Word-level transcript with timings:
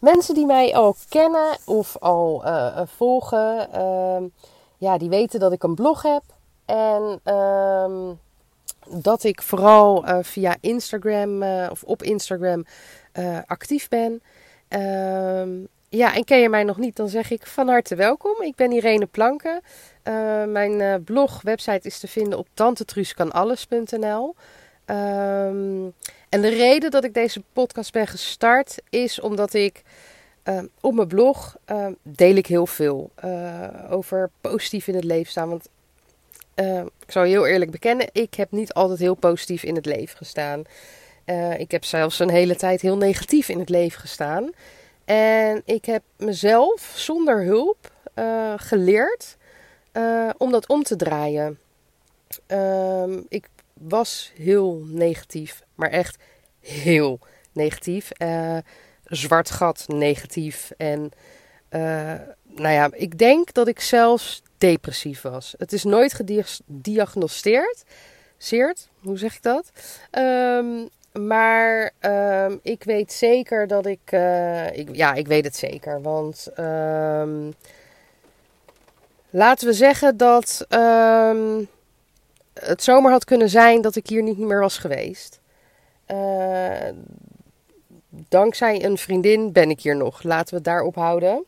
Mensen 0.00 0.34
die 0.34 0.46
mij 0.46 0.74
al 0.74 0.96
kennen 1.08 1.56
of 1.64 1.96
al 1.98 2.42
uh, 2.46 2.80
volgen, 2.86 3.68
uh, 3.74 4.28
ja, 4.78 4.98
die 4.98 5.08
weten 5.08 5.40
dat 5.40 5.52
ik 5.52 5.62
een 5.62 5.74
blog 5.74 6.02
heb. 6.02 6.22
En 6.64 7.20
uh, 7.24 8.10
dat 9.00 9.24
ik 9.24 9.42
vooral 9.42 10.08
uh, 10.08 10.18
via 10.22 10.56
Instagram 10.60 11.42
of 11.70 11.82
op 11.82 12.02
Instagram 12.02 12.64
actief 13.46 13.88
ben. 13.88 14.22
Ehm, 14.68 15.50
ja, 15.88 16.14
en 16.14 16.24
ken 16.24 16.38
je 16.38 16.48
mij 16.48 16.64
nog 16.64 16.78
niet, 16.78 16.96
dan 16.96 17.08
zeg 17.08 17.30
ik 17.30 17.46
van 17.46 17.68
harte 17.68 17.94
welkom. 17.94 18.42
Ik 18.42 18.54
ben 18.54 18.72
Irene 18.72 19.06
Planken. 19.06 19.60
mijn 20.46 21.04
blog, 21.04 21.42
website 21.42 21.86
is 21.86 21.98
te 21.98 22.08
vinden 22.08 22.38
op 22.38 22.46
tantetruuskanalles.nl. 22.54 24.34
Um, 24.90 25.94
en 26.28 26.40
de 26.40 26.48
reden 26.48 26.90
dat 26.90 27.04
ik 27.04 27.14
deze 27.14 27.42
podcast 27.52 27.92
ben 27.92 28.06
gestart 28.06 28.76
is 28.88 29.20
omdat 29.20 29.54
ik 29.54 29.82
uh, 30.44 30.62
op 30.80 30.94
mijn 30.94 31.08
blog 31.08 31.56
uh, 31.70 31.86
deel 32.02 32.34
ik 32.34 32.46
heel 32.46 32.66
veel 32.66 33.10
uh, 33.24 33.68
over 33.90 34.30
positief 34.40 34.86
in 34.86 34.94
het 34.94 35.04
leven 35.04 35.30
staan. 35.30 35.48
Want 35.48 35.68
ik 37.06 37.12
zal 37.12 37.22
heel 37.22 37.46
eerlijk 37.46 37.70
bekennen, 37.70 38.08
ik 38.12 38.34
heb 38.34 38.50
niet 38.50 38.72
altijd 38.72 38.98
heel 38.98 39.14
positief 39.14 39.62
in 39.62 39.74
het 39.74 39.86
leven 39.86 40.16
gestaan. 40.16 40.62
ik 41.56 41.70
heb 41.70 41.84
zelfs 41.84 42.18
een 42.18 42.30
hele 42.30 42.56
tijd 42.56 42.80
heel 42.80 42.96
negatief 42.96 43.48
in 43.48 43.58
het 43.58 43.68
leven 43.68 44.00
gestaan. 44.00 44.50
En 45.04 45.62
ik 45.64 45.84
heb 45.84 46.02
mezelf 46.16 46.92
zonder 46.94 47.44
hulp 47.44 47.92
geleerd 48.56 49.36
om 50.38 50.50
dat 50.50 50.68
om 50.68 50.82
te 50.82 50.96
draaien. 50.96 51.58
Ehm, 52.46 53.20
ik 53.28 53.48
was 53.88 54.32
heel 54.36 54.82
negatief, 54.86 55.62
maar 55.74 55.90
echt 55.90 56.16
heel 56.60 57.20
negatief. 57.52 58.10
Uh, 58.18 58.56
zwart 59.04 59.50
gat 59.50 59.84
negatief. 59.88 60.70
En 60.76 61.10
uh, 61.70 61.80
nou 62.44 62.74
ja, 62.74 62.90
ik 62.92 63.18
denk 63.18 63.52
dat 63.52 63.68
ik 63.68 63.80
zelfs 63.80 64.42
depressief 64.58 65.22
was. 65.22 65.54
Het 65.58 65.72
is 65.72 65.84
nooit 65.84 66.12
gediagnosteerd. 66.12 67.82
Zeert, 68.36 68.88
hoe 69.02 69.18
zeg 69.18 69.34
ik 69.34 69.42
dat? 69.42 69.70
Um, 70.18 70.88
maar 71.12 71.90
um, 72.00 72.60
ik 72.62 72.84
weet 72.84 73.12
zeker 73.12 73.66
dat 73.66 73.86
ik, 73.86 74.12
uh, 74.12 74.76
ik. 74.76 74.96
Ja, 74.96 75.14
ik 75.14 75.26
weet 75.26 75.44
het 75.44 75.56
zeker. 75.56 76.02
Want 76.02 76.48
um, 76.58 77.54
laten 79.30 79.66
we 79.66 79.72
zeggen 79.72 80.16
dat 80.16 80.66
het 82.60 82.82
zomer 82.82 83.10
had 83.10 83.24
kunnen 83.24 83.48
zijn 83.48 83.80
dat 83.80 83.96
ik 83.96 84.06
hier 84.06 84.22
niet 84.22 84.38
meer 84.38 84.60
was 84.60 84.78
geweest. 84.78 85.40
Uh, 86.06 86.88
dankzij 88.28 88.84
een 88.84 88.98
vriendin 88.98 89.52
ben 89.52 89.70
ik 89.70 89.80
hier 89.80 89.96
nog. 89.96 90.22
Laten 90.22 90.48
we 90.48 90.54
het 90.54 90.64
daarop 90.64 90.94
houden. 90.94 91.44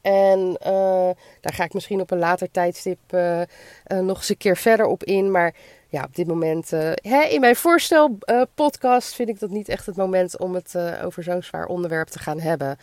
En 0.00 0.38
uh, 0.66 1.10
daar 1.40 1.52
ga 1.52 1.64
ik 1.64 1.74
misschien 1.74 2.00
op 2.00 2.10
een 2.10 2.18
later 2.18 2.50
tijdstip 2.50 2.98
uh, 3.10 3.40
nog 3.86 4.16
eens 4.16 4.28
een 4.28 4.36
keer 4.36 4.56
verder 4.56 4.86
op 4.86 5.04
in. 5.04 5.30
Maar 5.30 5.54
ja, 5.88 6.02
op 6.02 6.14
dit 6.16 6.26
moment, 6.26 6.70
hè, 6.94 7.22
in 7.22 7.40
mijn 7.40 7.56
voorstel 7.56 8.18
podcast 8.54 9.14
vind 9.14 9.28
ik 9.28 9.40
dat 9.40 9.50
niet 9.50 9.68
echt 9.68 9.86
het 9.86 9.96
moment 9.96 10.38
om 10.38 10.54
het 10.54 10.74
over 11.04 11.22
zo'n 11.22 11.42
zwaar 11.42 11.66
onderwerp 11.66 12.08
te 12.08 12.18
gaan 12.18 12.40
hebben. 12.40 12.78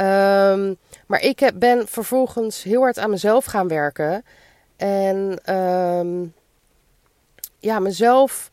Um, 0.00 0.76
maar 1.06 1.20
ik 1.20 1.38
heb, 1.38 1.54
ben 1.58 1.88
vervolgens 1.88 2.62
heel 2.62 2.80
hard 2.80 2.98
aan 2.98 3.10
mezelf 3.10 3.44
gaan 3.44 3.68
werken. 3.68 4.24
En 4.76 5.54
um, 5.54 6.34
ja, 7.58 7.78
mezelf 7.78 8.50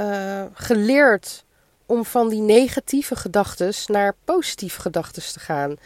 uh, 0.00 0.42
geleerd 0.52 1.44
om 1.86 2.04
van 2.04 2.28
die 2.28 2.40
negatieve 2.40 3.16
gedachten 3.16 3.72
naar 3.86 4.14
positieve 4.24 4.80
gedachten 4.80 5.22
te 5.22 5.40
gaan. 5.40 5.76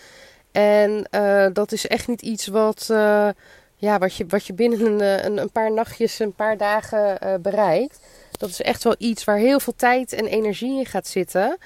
En 0.53 1.09
uh, 1.11 1.47
dat 1.53 1.73
is 1.73 1.87
echt 1.87 2.09
niet 2.09 2.23
iets 2.23 2.47
wat, 2.47 2.89
uh, 2.91 3.29
ja, 3.77 3.99
wat, 3.99 4.15
je, 4.15 4.27
wat 4.27 4.47
je 4.47 4.53
binnen 4.53 5.01
een, 5.01 5.37
een, 5.39 5.51
paar 5.51 5.73
nachtjes, 5.73 6.19
een 6.19 6.35
paar 6.35 6.57
dagen 6.57 7.19
bereikt. 7.43 8.01
Dat 8.39 8.49
is 8.49 8.63
echt 8.63 8.85
wel 8.85 8.95
iets 8.99 9.25
waar 9.25 9.37
heel 9.37 9.61
veel 9.61 9.75
tijd 9.77 10.13
en 10.13 10.27
energie 10.27 10.79
in 10.79 10.87
gaat 10.87 11.07
zitten. 11.07 11.59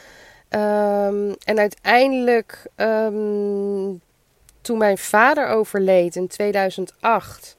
Um, 0.51 1.35
en 1.45 1.59
uiteindelijk, 1.59 2.67
um, 2.77 4.01
toen 4.61 4.79
mijn 4.79 4.99
vader 4.99 5.47
overleed 5.49 6.17
in 6.17 6.29
2008, 6.29 7.57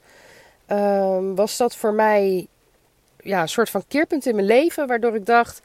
um, 0.67 0.77
ehm, 0.77 1.35
was 1.35 1.57
dat 1.57 1.75
voor 1.75 1.94
mij 1.94 2.47
ja, 3.24 3.41
een 3.41 3.50
soort 3.50 3.69
van 3.69 3.84
keerpunt 3.88 4.25
in 4.25 4.35
mijn 4.35 4.47
leven. 4.47 4.88
Waardoor 4.88 5.16
ik 5.16 5.25
dacht: 5.25 5.62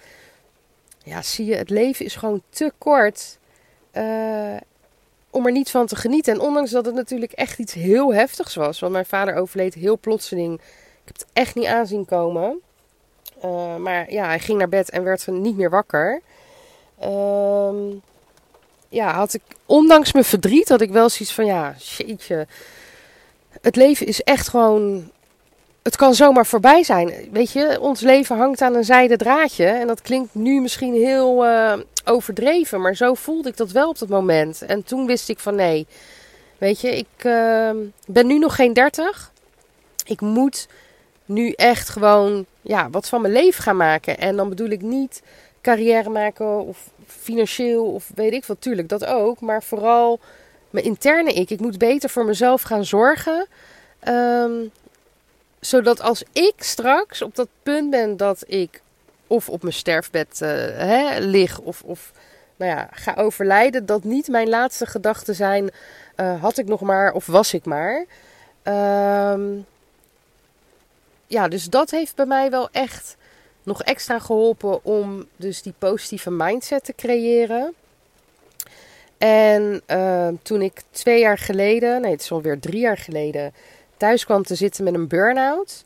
ja, 1.05 1.23
zie 1.23 1.47
je, 1.47 1.55
het 1.55 1.71
leven 1.71 2.05
is 2.05 2.17
gewoon 2.17 2.43
te 2.51 2.73
kort. 2.79 3.39
Uh, 3.93 4.57
om 5.31 5.47
er 5.47 5.53
niet 5.53 5.71
van 5.71 5.87
te 5.87 5.97
genieten. 5.97 6.33
En 6.33 6.41
ondanks 6.41 6.71
dat 6.71 6.87
het 6.87 6.95
natuurlijk 6.95 7.33
echt 7.33 7.59
iets 7.59 7.73
heel 7.73 8.15
heftigs 8.15 8.55
was. 8.55 8.81
Want 8.81 8.93
mijn 8.93 9.07
vader 9.07 9.35
overleed 9.35 9.75
heel 9.75 9.99
plotseling. 9.99 10.55
Ik 10.55 10.61
heb 11.05 11.15
het 11.17 11.27
echt 11.33 11.55
niet 11.55 11.67
aanzien 11.67 12.05
komen. 12.05 12.61
Uh, 13.45 13.77
maar 13.77 14.13
ja, 14.13 14.27
hij 14.27 14.39
ging 14.39 14.59
naar 14.59 14.69
bed 14.69 14.91
en 14.91 15.05
werd 15.05 15.27
niet 15.27 15.57
meer 15.57 15.71
wakker. 15.71 16.21
Uh, 17.03 17.93
ja, 18.89 19.15
had 19.15 19.35
ik, 19.35 19.43
ondanks 19.67 20.13
mijn 20.13 20.25
verdriet, 20.25 20.69
had 20.69 20.81
ik 20.81 20.91
wel 20.91 21.09
zoiets 21.09 21.35
van: 21.35 21.47
ja, 21.47 21.75
jeetje. 21.79 22.47
Het 23.61 23.77
leven 23.77 24.07
is 24.07 24.23
echt 24.23 24.49
gewoon 24.49 25.11
het 25.85 25.97
kan 25.97 26.15
zomaar 26.15 26.47
voorbij 26.47 26.83
zijn. 26.83 27.13
Weet 27.33 27.53
je, 27.53 27.81
ons 27.81 28.01
leven 28.01 28.37
hangt 28.37 28.61
aan 28.61 28.75
een 28.75 28.85
zijden 28.85 29.19
draadje. 29.19 29.67
En 29.67 29.87
dat 29.87 30.03
klinkt 30.03 30.35
nu 30.35 30.61
misschien 30.61 30.95
heel 30.95 31.47
uh, 31.47 31.73
overdreven, 32.05 32.81
maar 32.81 32.95
zo 32.95 33.15
voelde 33.15 33.49
ik 33.49 33.57
dat 33.57 33.71
wel 33.71 33.89
op 33.89 33.99
dat 33.99 34.09
moment. 34.09 34.63
En 34.63 34.85
toen 34.85 35.07
wist 35.07 35.29
ik 35.29 35.39
van 35.39 35.55
nee, 35.55 35.87
weet 36.59 36.81
je, 36.81 36.97
ik 36.97 37.25
uh, 37.25 37.71
ben 38.07 38.27
nu 38.27 38.39
nog 38.39 38.55
geen 38.55 38.73
dertig. 38.73 39.33
Ik 40.05 40.21
moet 40.21 40.69
nu 41.25 41.51
echt 41.51 41.89
gewoon 41.89 42.47
ja, 42.61 42.91
wat 42.91 43.09
van 43.09 43.21
mijn 43.21 43.33
leven 43.33 43.63
gaan 43.63 43.77
maken. 43.77 44.19
En 44.19 44.37
dan 44.37 44.49
bedoel 44.49 44.69
ik 44.69 44.83
niet 44.83 45.23
carrière 45.63 46.11
maken 46.11 46.67
of 46.67 46.79
financieel 47.07 47.85
of 47.85 48.11
weet 48.15 48.33
ik 48.33 48.45
wat. 48.45 48.61
Tuurlijk, 48.61 48.89
dat 48.89 49.05
ook. 49.05 49.41
Maar 49.41 49.63
vooral 49.63 50.21
mijn 50.71 50.85
interne 50.85 51.33
ik. 51.33 51.51
Ik 51.51 51.61
moet 51.61 51.79
beter 51.79 52.11
voor 52.11 52.25
mezelf 52.25 52.63
gaan 52.63 52.85
zorgen. 52.85 53.47
Um, 54.09 54.71
zodat 55.67 56.01
als 56.01 56.23
ik 56.33 56.55
straks 56.57 57.23
op 57.23 57.35
dat 57.35 57.49
punt 57.63 57.91
ben 57.91 58.17
dat 58.17 58.45
ik 58.47 58.83
of 59.27 59.49
op 59.49 59.63
mijn 59.63 59.75
sterfbed 59.75 60.41
uh, 60.43 60.49
hè, 60.77 61.19
lig 61.19 61.59
of, 61.59 61.83
of 61.83 62.13
nou 62.57 62.71
ja, 62.71 62.89
ga 62.93 63.15
overlijden, 63.15 63.87
dat 63.87 64.05
niet 64.05 64.29
mijn 64.29 64.49
laatste 64.49 64.87
gedachten 64.87 65.35
zijn: 65.35 65.71
uh, 66.17 66.43
had 66.43 66.59
ik 66.59 66.67
nog 66.67 66.81
maar 66.81 67.13
of 67.13 67.27
was 67.27 67.55
ik 67.55 67.65
maar. 67.65 68.05
Um, 69.33 69.67
ja, 71.27 71.49
dus 71.49 71.65
dat 71.65 71.91
heeft 71.91 72.17
bij 72.17 72.27
mij 72.27 72.51
wel 72.51 72.69
echt 72.73 73.17
nog 73.63 73.83
extra 73.83 74.19
geholpen 74.19 74.85
om 74.85 75.27
dus 75.37 75.63
die 75.63 75.75
positieve 75.79 76.31
mindset 76.31 76.85
te 76.85 76.95
creëren. 76.95 77.75
En 79.19 79.83
uh, 79.91 80.29
toen 80.43 80.63
ik 80.63 80.83
twee 80.91 81.21
jaar 81.21 81.39
geleden, 81.39 82.01
nee, 82.01 82.11
het 82.11 82.21
is 82.21 82.33
alweer 82.33 82.61
drie 82.61 82.81
jaar 82.81 82.99
geleden, 82.99 83.55
thuis 83.97 84.25
kwam 84.25 84.43
te 84.43 84.55
zitten 84.55 84.85
met 84.85 84.95
een 84.95 85.09
burn-out. 85.09 85.85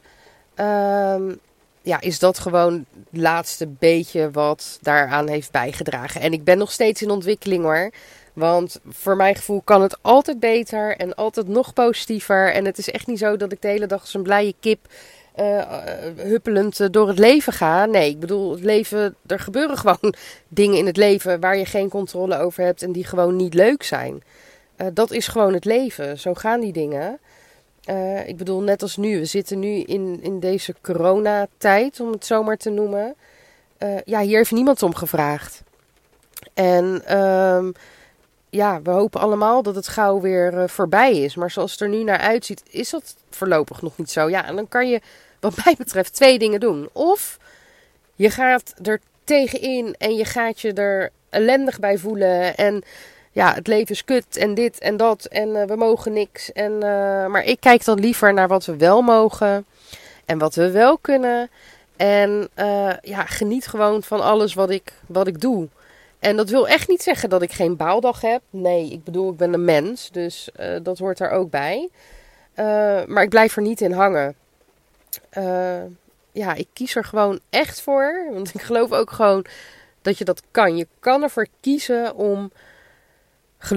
Um, 0.56 1.38
ja, 1.82 2.00
is 2.00 2.18
dat 2.18 2.38
gewoon 2.38 2.84
het 3.10 3.20
laatste 3.20 3.66
beetje 3.66 4.30
wat 4.30 4.78
daaraan 4.82 5.28
heeft 5.28 5.50
bijgedragen. 5.50 6.20
En 6.20 6.32
ik 6.32 6.44
ben 6.44 6.58
nog 6.58 6.72
steeds 6.72 7.02
in 7.02 7.10
ontwikkeling 7.10 7.64
hoor. 7.64 7.90
Want 8.32 8.80
voor 8.88 9.16
mijn 9.16 9.36
gevoel 9.36 9.60
kan 9.64 9.82
het 9.82 9.98
altijd 10.02 10.40
beter 10.40 10.96
en 10.96 11.14
altijd 11.14 11.48
nog 11.48 11.72
positiever. 11.72 12.52
En 12.52 12.64
het 12.64 12.78
is 12.78 12.90
echt 12.90 13.06
niet 13.06 13.18
zo 13.18 13.36
dat 13.36 13.52
ik 13.52 13.62
de 13.62 13.68
hele 13.68 13.86
dag 13.86 14.00
als 14.00 14.14
een 14.14 14.22
blije 14.22 14.54
kip 14.60 14.78
uh, 15.36 15.62
huppelend 16.16 16.92
door 16.92 17.08
het 17.08 17.18
leven 17.18 17.52
ga. 17.52 17.86
Nee, 17.86 18.10
ik 18.10 18.20
bedoel, 18.20 18.50
het 18.50 18.64
leven, 18.64 19.14
er 19.26 19.40
gebeuren 19.40 19.78
gewoon 19.84 20.14
dingen 20.48 20.78
in 20.78 20.86
het 20.86 20.96
leven 20.96 21.40
waar 21.40 21.56
je 21.56 21.66
geen 21.66 21.88
controle 21.88 22.38
over 22.38 22.64
hebt 22.64 22.82
en 22.82 22.92
die 22.92 23.04
gewoon 23.04 23.36
niet 23.36 23.54
leuk 23.54 23.82
zijn. 23.82 24.22
Dat 24.92 25.10
is 25.10 25.28
gewoon 25.28 25.52
het 25.52 25.64
leven. 25.64 26.18
Zo 26.18 26.34
gaan 26.34 26.60
die 26.60 26.72
dingen. 26.72 27.18
Uh, 27.90 28.28
ik 28.28 28.36
bedoel, 28.36 28.60
net 28.60 28.82
als 28.82 28.96
nu. 28.96 29.18
We 29.18 29.24
zitten 29.24 29.58
nu 29.58 29.80
in, 29.80 30.18
in 30.22 30.40
deze 30.40 30.74
coronatijd, 30.80 32.00
om 32.00 32.12
het 32.12 32.26
zo 32.26 32.42
maar 32.42 32.56
te 32.56 32.70
noemen. 32.70 33.14
Uh, 33.78 33.98
ja, 34.04 34.20
hier 34.20 34.36
heeft 34.36 34.52
niemand 34.52 34.82
om 34.82 34.94
gevraagd. 34.94 35.62
En 36.54 37.18
um, 37.18 37.72
ja, 38.50 38.82
we 38.82 38.90
hopen 38.90 39.20
allemaal 39.20 39.62
dat 39.62 39.74
het 39.74 39.88
gauw 39.88 40.20
weer 40.20 40.58
eh, 40.58 40.68
voorbij 40.68 41.18
is. 41.18 41.34
Maar 41.34 41.50
zoals 41.50 41.72
het 41.72 41.80
er 41.80 41.88
nu 41.88 42.04
naar 42.04 42.18
uitziet, 42.18 42.62
is 42.70 42.90
dat 42.90 43.16
voorlopig 43.30 43.82
nog 43.82 43.98
niet 43.98 44.10
zo. 44.10 44.28
Ja, 44.28 44.44
en 44.44 44.56
dan 44.56 44.68
kan 44.68 44.88
je, 44.88 45.00
wat 45.40 45.64
mij 45.64 45.74
betreft, 45.78 46.14
twee 46.14 46.38
dingen 46.38 46.60
doen. 46.60 46.88
Of 46.92 47.38
je 48.14 48.30
gaat 48.30 48.74
er 48.82 49.00
tegenin 49.24 49.94
en 49.98 50.14
je 50.14 50.24
gaat 50.24 50.60
je 50.60 50.72
er 50.72 51.10
ellendig 51.30 51.78
bij 51.78 51.98
voelen. 51.98 52.56
En 52.56 52.82
ja, 53.38 53.54
het 53.54 53.66
leven 53.66 53.94
is 53.94 54.04
kut 54.04 54.36
en 54.36 54.54
dit 54.54 54.78
en 54.78 54.96
dat 54.96 55.24
en 55.24 55.56
eh, 55.56 55.66
we 55.66 55.76
mogen 55.76 56.12
niks. 56.12 56.52
En, 56.52 56.72
uh, 56.72 56.80
maar 57.26 57.44
ik 57.44 57.60
kijk 57.60 57.84
dan 57.84 58.00
liever 58.00 58.34
naar 58.34 58.48
wat 58.48 58.64
we 58.64 58.76
wel 58.76 59.02
mogen 59.02 59.66
en 60.24 60.38
wat 60.38 60.54
we 60.54 60.70
wel 60.70 60.98
kunnen. 60.98 61.50
En 61.96 62.48
uh, 62.56 62.92
ja, 63.02 63.24
geniet 63.24 63.66
gewoon 63.66 64.02
van 64.02 64.20
alles 64.20 64.54
wat 64.54 64.70
ik, 64.70 64.92
wat 65.06 65.26
ik 65.26 65.40
doe. 65.40 65.68
En 66.18 66.36
dat 66.36 66.50
wil 66.50 66.68
echt 66.68 66.88
niet 66.88 67.02
zeggen 67.02 67.28
dat 67.28 67.42
ik 67.42 67.52
geen 67.52 67.76
baaldag 67.76 68.20
heb. 68.20 68.42
Nee, 68.50 68.90
ik 68.90 69.04
bedoel, 69.04 69.30
ik 69.30 69.36
ben 69.36 69.52
een 69.52 69.64
mens, 69.64 70.10
dus 70.10 70.48
dat 70.82 70.98
hoort 70.98 71.20
er 71.20 71.30
ook 71.30 71.50
bij. 71.50 71.88
maar 73.06 73.22
ik 73.22 73.28
blijf 73.28 73.56
er 73.56 73.62
niet 73.62 73.80
in 73.80 73.92
hangen. 73.92 74.34
ja, 76.32 76.54
ik 76.54 76.66
kies 76.72 76.94
er 76.94 77.04
gewoon 77.04 77.40
echt 77.50 77.80
voor. 77.80 78.28
Want 78.32 78.54
ik 78.54 78.62
geloof 78.62 78.92
ook 78.92 79.10
gewoon 79.10 79.44
dat 80.02 80.18
je 80.18 80.24
dat 80.24 80.42
kan. 80.50 80.76
Je 80.76 80.86
kan 81.00 81.22
ervoor 81.22 81.46
kiezen 81.60 82.14
om 82.14 82.50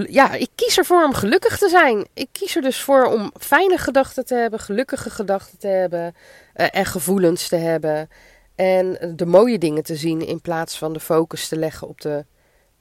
ja, 0.07 0.33
ik 0.33 0.50
kies 0.56 0.78
ervoor 0.78 1.04
om 1.04 1.13
gelukkig 1.13 1.57
te 1.57 1.69
zijn. 1.69 2.07
Ik 2.13 2.28
kies 2.31 2.56
er 2.56 2.62
dus 2.62 2.81
voor 2.81 3.06
om 3.06 3.31
fijne 3.39 3.78
gedachten 3.78 4.25
te 4.25 4.36
hebben, 4.36 4.60
gelukkige 4.60 5.10
gedachten 5.10 5.60
te 5.60 5.68
hebben 5.68 6.16
uh, 6.56 6.68
en 6.72 6.86
gevoelens 6.86 7.48
te 7.48 7.56
hebben. 7.56 8.10
En 8.56 9.13
de 9.16 9.25
mooie 9.25 9.57
dingen 9.57 9.83
te 9.83 9.95
zien 9.95 10.28
in 10.28 10.42
plaats 10.42 10.78
van 10.78 10.94
de 10.94 11.00
focus 11.00 11.48
te 11.48 11.57
leggen 11.57 11.88
op 11.88 12.01
de 12.01 12.25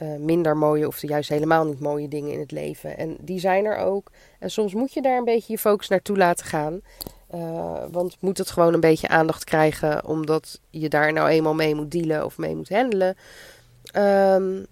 uh, 0.03 0.17
minder 0.19 0.57
mooie 0.57 0.87
of 0.87 1.01
de 1.01 1.07
juist 1.07 1.29
helemaal 1.29 1.65
niet 1.65 1.81
mooie 1.81 2.09
dingen 2.09 2.33
in 2.33 2.41
het 2.41 2.51
leven. 2.51 2.99
En 2.99 3.17
die 3.21 3.41
zijn 3.41 3.65
er 3.65 3.77
ook. 3.77 4.11
En 4.39 4.51
soms 4.51 4.75
moet 4.75 4.93
je 4.93 5.03
daar 5.03 5.19
een 5.19 5.25
beetje 5.25 5.53
je 5.53 5.59
focus 5.59 5.89
naartoe 5.89 6.17
laten 6.17 6.47
gaan. 6.47 6.81
Uh, 7.35 7.85
want 7.91 8.17
moet 8.21 8.39
het 8.39 8.51
gewoon 8.51 8.75
een 8.75 8.81
beetje 8.81 9.09
aandacht 9.09 9.45
krijgen, 9.45 10.05
omdat 10.05 10.61
je 10.71 10.89
daar 10.89 11.13
nou 11.13 11.29
eenmaal 11.29 11.55
mee 11.55 11.75
moet 11.75 11.91
dealen 11.91 12.25
of 12.25 12.39
mee 12.39 12.57
moet 12.57 12.69
handelen. 12.69 13.17
Um, 13.97 14.67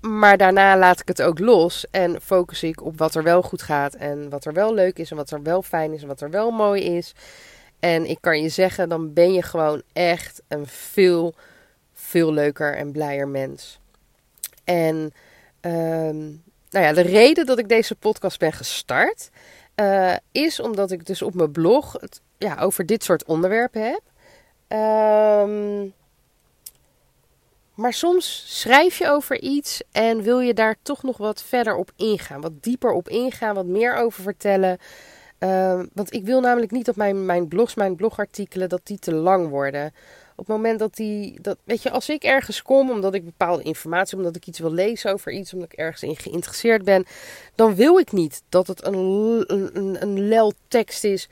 maar 0.00 0.36
daarna 0.36 0.76
laat 0.76 1.00
ik 1.00 1.08
het 1.08 1.22
ook 1.22 1.38
los 1.38 1.86
en 1.90 2.20
focus 2.20 2.62
ik 2.62 2.82
op 2.82 2.98
wat 2.98 3.14
er 3.14 3.22
wel 3.22 3.42
goed 3.42 3.62
gaat 3.62 3.94
en 3.94 4.28
wat 4.28 4.44
er 4.44 4.52
wel 4.52 4.74
leuk 4.74 4.98
is 4.98 5.10
en 5.10 5.16
wat 5.16 5.30
er 5.30 5.42
wel 5.42 5.62
fijn 5.62 5.92
is 5.92 6.02
en 6.02 6.08
wat 6.08 6.20
er 6.20 6.30
wel 6.30 6.50
mooi 6.50 6.82
is. 6.82 7.14
En 7.80 8.10
ik 8.10 8.18
kan 8.20 8.42
je 8.42 8.48
zeggen, 8.48 8.88
dan 8.88 9.12
ben 9.12 9.32
je 9.32 9.42
gewoon 9.42 9.82
echt 9.92 10.42
een 10.48 10.66
veel, 10.66 11.34
veel 11.94 12.32
leuker 12.32 12.76
en 12.76 12.92
blijer 12.92 13.28
mens. 13.28 13.80
En 14.64 15.12
um, 15.60 16.42
nou 16.70 16.84
ja, 16.84 16.92
de 16.92 17.00
reden 17.00 17.46
dat 17.46 17.58
ik 17.58 17.68
deze 17.68 17.94
podcast 17.94 18.38
ben 18.38 18.52
gestart, 18.52 19.30
uh, 19.76 20.14
is 20.32 20.60
omdat 20.60 20.90
ik 20.90 21.06
dus 21.06 21.22
op 21.22 21.34
mijn 21.34 21.52
blog 21.52 21.92
het 22.00 22.20
ja, 22.38 22.56
over 22.60 22.86
dit 22.86 23.04
soort 23.04 23.24
onderwerpen 23.24 23.82
heb. 23.82 24.02
Um, 25.48 25.94
maar 27.78 27.92
soms 27.92 28.44
schrijf 28.46 28.98
je 28.98 29.08
over 29.08 29.40
iets 29.40 29.82
en 29.92 30.22
wil 30.22 30.40
je 30.40 30.54
daar 30.54 30.76
toch 30.82 31.02
nog 31.02 31.16
wat 31.16 31.42
verder 31.42 31.76
op 31.76 31.90
ingaan. 31.96 32.40
Wat 32.40 32.62
dieper 32.62 32.92
op 32.92 33.08
ingaan, 33.08 33.54
wat 33.54 33.66
meer 33.66 33.96
over 33.96 34.22
vertellen. 34.22 34.78
Uh, 35.38 35.82
want 35.92 36.12
ik 36.12 36.24
wil 36.24 36.40
namelijk 36.40 36.72
niet 36.72 36.84
dat 36.84 36.96
mijn, 36.96 37.26
mijn 37.26 37.48
blogs, 37.48 37.74
mijn 37.74 37.96
blogartikelen, 37.96 38.68
dat 38.68 38.80
die 38.84 38.98
te 38.98 39.14
lang 39.14 39.48
worden. 39.48 39.86
Op 40.30 40.46
het 40.46 40.56
moment 40.56 40.78
dat 40.78 40.96
die, 40.96 41.40
dat, 41.40 41.58
weet 41.64 41.82
je, 41.82 41.90
als 41.90 42.08
ik 42.08 42.22
ergens 42.22 42.62
kom, 42.62 42.90
omdat 42.90 43.14
ik 43.14 43.24
bepaalde 43.24 43.62
informatie, 43.62 44.16
omdat 44.16 44.36
ik 44.36 44.46
iets 44.46 44.58
wil 44.58 44.72
lezen 44.72 45.12
over 45.12 45.32
iets, 45.32 45.52
omdat 45.52 45.72
ik 45.72 45.78
ergens 45.78 46.02
in 46.02 46.16
geïnteresseerd 46.16 46.84
ben, 46.84 47.06
dan 47.54 47.74
wil 47.74 47.98
ik 47.98 48.12
niet 48.12 48.42
dat 48.48 48.66
het 48.66 48.86
een, 48.86 48.94
een, 49.46 49.70
een, 49.72 50.02
een 50.02 50.28
lel 50.28 50.52
tekst 50.68 51.04
is 51.04 51.28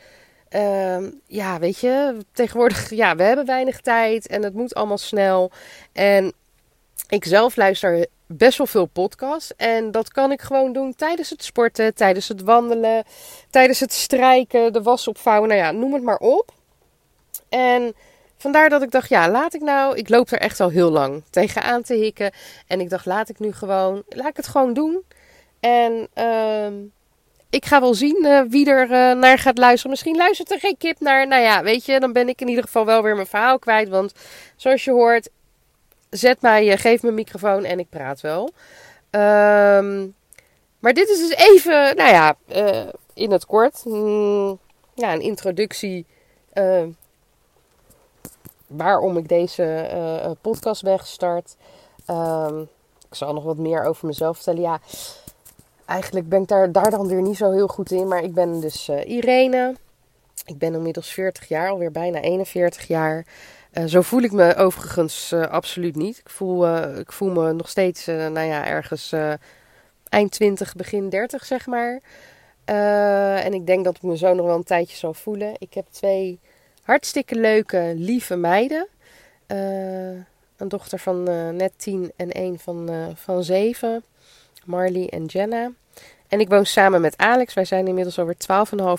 Uh, 0.56 1.10
ja, 1.26 1.58
weet 1.58 1.78
je, 1.78 2.16
tegenwoordig, 2.32 2.90
ja, 2.90 3.16
we 3.16 3.22
hebben 3.22 3.46
weinig 3.46 3.80
tijd 3.80 4.26
en 4.26 4.42
het 4.42 4.54
moet 4.54 4.74
allemaal 4.74 4.98
snel. 4.98 5.50
En 5.92 6.32
ik 7.08 7.24
zelf 7.24 7.56
luister 7.56 8.06
best 8.26 8.58
wel 8.58 8.66
veel 8.66 8.86
podcasts. 8.86 9.52
En 9.56 9.90
dat 9.90 10.12
kan 10.12 10.32
ik 10.32 10.40
gewoon 10.40 10.72
doen 10.72 10.94
tijdens 10.94 11.30
het 11.30 11.44
sporten, 11.44 11.94
tijdens 11.94 12.28
het 12.28 12.42
wandelen, 12.42 13.04
tijdens 13.50 13.80
het 13.80 13.92
strijken, 13.92 14.72
de 14.72 14.82
was 14.82 15.08
opvouwen. 15.08 15.48
Nou 15.48 15.60
ja, 15.60 15.70
noem 15.70 15.92
het 15.92 16.02
maar 16.02 16.18
op. 16.18 16.52
En 17.48 17.94
vandaar 18.36 18.68
dat 18.68 18.82
ik 18.82 18.90
dacht, 18.90 19.08
ja, 19.08 19.30
laat 19.30 19.54
ik 19.54 19.60
nou. 19.60 19.96
Ik 19.96 20.08
loop 20.08 20.30
er 20.30 20.38
echt 20.38 20.60
al 20.60 20.68
heel 20.68 20.90
lang 20.90 21.22
tegenaan 21.30 21.82
te 21.82 21.94
hikken. 21.94 22.32
En 22.66 22.80
ik 22.80 22.90
dacht, 22.90 23.06
laat 23.06 23.28
ik 23.28 23.38
nu 23.38 23.52
gewoon, 23.52 24.02
laat 24.08 24.28
ik 24.28 24.36
het 24.36 24.48
gewoon 24.48 24.72
doen. 24.72 25.02
En 25.60 26.08
uh, 26.14 26.88
ik 27.50 27.64
ga 27.64 27.80
wel 27.80 27.94
zien 27.94 28.24
uh, 28.24 28.40
wie 28.48 28.70
er 28.70 28.82
uh, 28.82 29.20
naar 29.20 29.38
gaat 29.38 29.58
luisteren. 29.58 29.90
Misschien 29.90 30.16
luistert 30.16 30.50
er 30.50 30.58
geen 30.58 30.76
kip 30.76 31.00
naar. 31.00 31.26
Nou 31.26 31.42
ja, 31.42 31.62
weet 31.62 31.84
je, 31.84 32.00
dan 32.00 32.12
ben 32.12 32.28
ik 32.28 32.40
in 32.40 32.48
ieder 32.48 32.64
geval 32.64 32.84
wel 32.84 33.02
weer 33.02 33.14
mijn 33.14 33.26
verhaal 33.26 33.58
kwijt. 33.58 33.88
Want 33.88 34.12
zoals 34.56 34.84
je 34.84 34.90
hoort, 34.90 35.28
zet 36.10 36.40
mij, 36.40 36.66
uh, 36.66 36.78
geef 36.78 37.02
me 37.02 37.08
een 37.08 37.14
microfoon 37.14 37.64
en 37.64 37.78
ik 37.78 37.88
praat 37.88 38.20
wel. 38.20 38.50
Um, 39.10 40.14
maar 40.78 40.92
dit 40.92 41.08
is 41.08 41.18
dus 41.18 41.36
even, 41.36 41.96
nou 41.96 42.10
ja, 42.10 42.36
in 43.14 43.32
het 43.32 43.46
kort. 43.46 43.84
Mm, 43.84 44.58
ja, 44.94 45.12
een 45.12 45.20
introductie. 45.20 46.06
waarom 48.66 49.16
ik 49.16 49.28
deze 49.28 50.36
podcast 50.40 50.82
ben 50.82 50.98
gestart. 50.98 51.56
Um, 52.10 52.68
ik 53.08 53.14
zal 53.14 53.32
nog 53.32 53.44
wat 53.44 53.56
meer 53.56 53.84
over 53.84 54.06
mezelf 54.06 54.36
vertellen. 54.36 54.60
Ja 54.60 54.80
eigenlijk 55.86 56.28
ben 56.28 56.42
ik 56.42 56.48
daar, 56.48 56.72
daar 56.72 56.90
dan 56.90 57.06
weer 57.06 57.22
niet 57.22 57.36
zo 57.36 57.52
heel 57.52 57.66
goed 57.66 57.90
in. 57.90 58.08
Maar 58.08 58.22
ik 58.22 58.34
ben 58.34 58.60
dus 58.60 58.88
uh, 58.88 59.08
Irene. 59.08 59.74
Ik 60.44 60.58
ben 60.58 60.74
inmiddels 60.74 61.12
40 61.12 61.48
jaar, 61.48 61.70
alweer 61.70 61.90
bijna 61.90 62.20
41 62.20 62.86
jaar. 62.86 63.26
Uh, 63.72 63.84
zo 63.84 64.02
voel 64.02 64.20
ik 64.20 64.32
me 64.32 64.54
overigens 64.54 65.32
uh, 65.32 65.46
absoluut 65.46 65.96
niet. 65.96 66.18
Ik 66.18 66.30
voel, 66.30 66.84
ik 66.98 67.12
voel 67.12 67.30
me 67.30 67.52
nog 67.52 67.68
steeds, 67.68 68.06
nou 68.06 68.40
ja, 68.40 68.66
ergens 68.66 69.14
eind 70.08 70.30
20, 70.30 70.74
begin 70.74 71.08
30, 71.08 71.44
zeg 71.44 71.66
maar. 71.66 72.00
en 73.44 73.54
ik 73.54 73.66
denk 73.66 73.84
dat 73.84 73.96
ik 73.96 74.02
me 74.02 74.16
zo 74.16 74.34
nog 74.34 74.46
wel 74.46 74.56
een 74.56 74.64
tijdje 74.64 74.96
zal 74.96 75.14
voelen. 75.14 75.52
Ik 75.58 75.74
heb 75.74 75.86
twee 75.90 76.40
hartstikke 76.82 77.34
leuke, 77.34 77.92
lieve 77.96 78.36
meiden. 78.36 78.86
een 80.56 80.68
dochter 80.68 80.98
van 80.98 81.22
net 81.56 81.72
10 81.76 82.12
en 82.16 82.38
een 82.38 82.58
van, 82.58 82.90
van 83.14 83.44
7. 83.44 84.04
Marley 84.66 85.08
en 85.08 85.24
Jenna. 85.24 85.70
En 86.28 86.40
ik 86.40 86.48
woon 86.48 86.66
samen 86.66 87.00
met 87.00 87.16
Alex. 87.16 87.54
Wij 87.54 87.64
zijn 87.64 87.86
inmiddels 87.86 88.18
over 88.18 88.34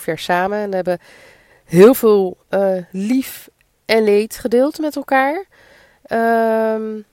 12,5 0.00 0.04
jaar 0.04 0.18
samen. 0.18 0.58
En 0.58 0.74
hebben 0.74 0.98
heel 1.64 1.94
veel 1.94 2.36
uh, 2.50 2.82
lief 2.90 3.48
en 3.84 4.04
leed 4.04 4.36
gedeeld 4.36 4.78
met 4.78 4.96
elkaar. 4.96 5.44
Um, 6.74 7.04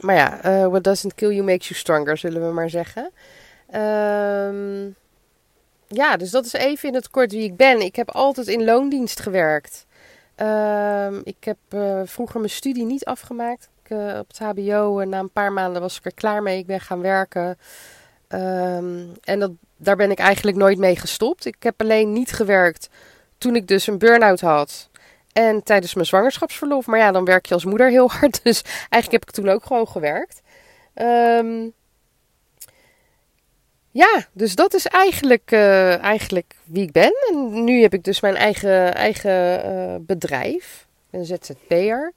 maar 0.00 0.14
ja, 0.14 0.44
uh, 0.46 0.66
what 0.66 0.84
doesn't 0.84 1.14
kill 1.14 1.30
you 1.30 1.42
makes 1.42 1.68
you 1.68 1.80
stronger, 1.80 2.16
zullen 2.16 2.46
we 2.46 2.52
maar 2.52 2.70
zeggen. 2.70 3.10
Um, 3.74 4.94
ja, 5.86 6.16
dus 6.16 6.30
dat 6.30 6.44
is 6.44 6.52
even 6.52 6.88
in 6.88 6.94
het 6.94 7.10
kort 7.10 7.32
wie 7.32 7.42
ik 7.42 7.56
ben. 7.56 7.80
Ik 7.80 7.96
heb 7.96 8.10
altijd 8.10 8.46
in 8.46 8.64
loondienst 8.64 9.20
gewerkt. 9.20 9.86
Um, 10.36 11.20
ik 11.24 11.44
heb 11.44 11.56
uh, 11.74 12.00
vroeger 12.04 12.40
mijn 12.40 12.52
studie 12.52 12.84
niet 12.84 13.04
afgemaakt 13.04 13.68
uh, 13.90 14.18
op 14.18 14.28
het 14.28 14.38
HBO. 14.38 14.98
En 14.98 15.08
na 15.08 15.18
een 15.18 15.30
paar 15.30 15.52
maanden 15.52 15.82
was 15.82 15.98
ik 15.98 16.04
er 16.04 16.14
klaar 16.14 16.42
mee. 16.42 16.58
Ik 16.58 16.66
ben 16.66 16.80
gaan 16.80 17.00
werken. 17.00 17.58
Um, 18.28 19.12
en 19.20 19.38
dat, 19.38 19.50
daar 19.76 19.96
ben 19.96 20.10
ik 20.10 20.18
eigenlijk 20.18 20.56
nooit 20.56 20.78
mee 20.78 20.96
gestopt. 20.96 21.44
Ik 21.44 21.62
heb 21.62 21.80
alleen 21.80 22.12
niet 22.12 22.32
gewerkt 22.32 22.88
toen 23.38 23.56
ik 23.56 23.66
dus 23.66 23.86
een 23.86 23.98
burn-out 23.98 24.40
had. 24.40 24.88
En 25.32 25.62
tijdens 25.62 25.94
mijn 25.94 26.06
zwangerschapsverlof. 26.06 26.86
Maar 26.86 26.98
ja, 26.98 27.12
dan 27.12 27.24
werk 27.24 27.46
je 27.46 27.54
als 27.54 27.64
moeder 27.64 27.90
heel 27.90 28.10
hard. 28.20 28.42
Dus 28.42 28.62
eigenlijk 28.62 29.10
heb 29.10 29.24
ik 29.24 29.30
toen 29.30 29.48
ook 29.48 29.64
gewoon 29.64 29.88
gewerkt. 29.88 30.42
Um, 30.94 31.72
ja, 33.94 34.26
dus 34.32 34.54
dat 34.54 34.74
is 34.74 34.86
eigenlijk, 34.86 35.50
uh, 35.52 35.98
eigenlijk 35.98 36.54
wie 36.64 36.82
ik 36.82 36.92
ben. 36.92 37.12
En 37.30 37.64
nu 37.64 37.82
heb 37.82 37.94
ik 37.94 38.04
dus 38.04 38.20
mijn 38.20 38.36
eigen, 38.36 38.94
eigen 38.94 39.66
uh, 39.72 39.94
bedrijf. 40.00 40.86
Een 41.10 41.24
ZZP'er. 41.24 42.12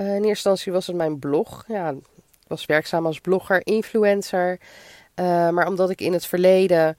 Uh, 0.00 0.06
in 0.06 0.12
eerste 0.12 0.28
instantie 0.28 0.72
was 0.72 0.86
het 0.86 0.96
mijn 0.96 1.18
blog. 1.18 1.64
Ja, 1.68 1.88
ik 1.88 2.46
was 2.46 2.66
werkzaam 2.66 3.06
als 3.06 3.20
blogger, 3.20 3.66
influencer. 3.66 4.58
Uh, 5.14 5.48
maar 5.48 5.66
omdat 5.66 5.90
ik 5.90 6.00
in 6.00 6.12
het 6.12 6.26
verleden 6.26 6.98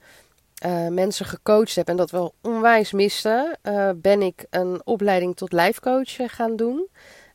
uh, 0.66 0.88
mensen 0.88 1.26
gecoacht 1.26 1.74
heb 1.74 1.88
en 1.88 1.96
dat 1.96 2.10
wel 2.10 2.34
onwijs 2.40 2.92
miste, 2.92 3.56
ben 3.96 4.22
ik 4.22 4.46
een 4.50 4.80
opleiding 4.84 5.36
tot 5.36 5.52
lijfcoach 5.52 6.16
gaan 6.26 6.56
doen. 6.56 6.88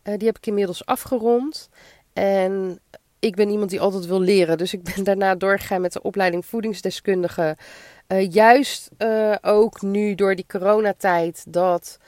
die 0.03 0.27
heb 0.27 0.37
ik 0.37 0.45
inmiddels 0.45 0.85
afgerond. 0.85 1.69
En 2.13 2.79
ik 3.19 3.35
ben 3.35 3.49
iemand 3.49 3.69
die 3.69 3.81
altijd 3.81 4.05
wil 4.05 4.19
leren. 4.19 4.57
Dus 4.57 4.73
ik 4.73 4.83
ben 4.83 5.03
daarna 5.09 5.35
doorgegaan 5.35 5.81
met 5.81 5.93
de 5.93 6.01
opleiding 6.01 6.45
voedingsdeskundige. 6.45 7.57
juist 8.29 8.89
ook 9.41 9.81
nu 9.81 10.15
door 10.15 10.35
die 10.35 10.45
coronatijd 10.47 11.45
dat 11.47 11.99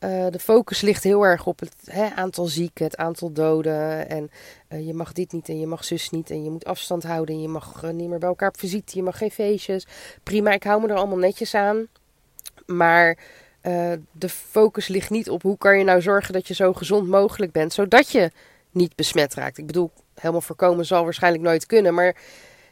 eh, 0.00 0.26
de 0.30 0.38
focus 0.38 0.80
ligt 0.80 1.02
heel 1.02 1.22
erg 1.22 1.46
op 1.46 1.60
het 1.60 1.74
hè, 1.84 2.08
aantal 2.14 2.46
zieken, 2.46 2.84
het 2.84 2.96
aantal 2.96 3.32
doden. 3.32 4.08
En 4.08 4.30
eh, 4.68 4.86
je 4.86 4.94
mag 4.94 5.12
dit 5.12 5.32
niet 5.32 5.48
en 5.48 5.60
je 5.60 5.66
mag 5.66 5.84
zus 5.84 6.10
niet. 6.10 6.30
En 6.30 6.44
je 6.44 6.50
moet 6.50 6.64
afstand 6.64 7.02
houden 7.02 7.34
en 7.34 7.40
je 7.42 7.48
mag 7.48 7.82
niet 7.92 8.08
meer 8.08 8.18
bij 8.18 8.28
elkaar 8.28 8.48
op 8.48 8.58
visite. 8.58 8.96
Je 8.96 9.02
mag 9.02 9.18
geen 9.18 9.30
feestjes. 9.30 9.86
Prima, 10.22 10.50
ik 10.50 10.62
hou 10.62 10.80
me 10.80 10.88
er 10.88 10.96
allemaal 10.96 11.18
netjes 11.18 11.54
aan. 11.54 11.86
Maar 12.66 13.18
de 14.12 14.28
focus 14.28 14.88
ligt 14.88 15.10
niet 15.10 15.30
op 15.30 15.42
hoe 15.42 15.58
kan 15.58 15.78
je 15.78 15.84
nou 15.84 16.02
zorgen 16.02 16.32
dat 16.32 16.48
je 16.48 16.54
zo 16.54 16.72
gezond 16.72 17.08
mogelijk 17.08 17.52
bent. 17.52 17.72
Zodat 17.72 18.10
je 18.10 18.30
niet 18.70 18.96
besmet 18.96 19.34
raakt. 19.34 19.58
Ik 19.58 19.66
bedoel, 19.66 19.90
helemaal 20.14 20.40
voorkomen 20.40 20.86
zal 20.86 21.04
waarschijnlijk 21.04 21.44
nooit 21.44 21.66
kunnen. 21.66 21.94
Maar 21.94 22.16